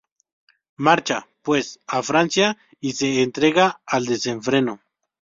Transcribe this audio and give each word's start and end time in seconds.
Marcha, 0.77 1.27
pues, 1.43 1.79
a 1.85 2.01
Francia 2.01 2.57
y 2.79 2.93
se 2.93 3.21
entrega 3.21 3.81
al 3.85 4.05
desenfreno. 4.07 4.81